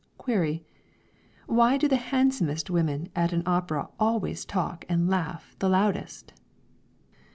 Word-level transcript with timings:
Query? 0.17 0.65
Why 1.45 1.77
do 1.77 1.87
the 1.87 1.95
handsomest 1.95 2.71
women 2.71 3.09
at 3.15 3.33
an 3.33 3.43
opera 3.45 3.89
always 3.99 4.45
talk 4.45 4.83
and 4.89 5.07
laugh 5.07 5.55
the 5.59 5.69
loudest? 5.69 6.33